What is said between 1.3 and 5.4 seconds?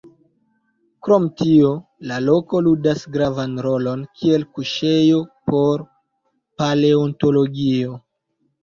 tio, la loko ludas gravan rolon kiel kuŝejo